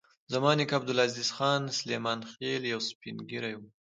[0.33, 3.61] زما نیکه عبدالعزیز خان سلیمان خېل یو سپین ږیری و.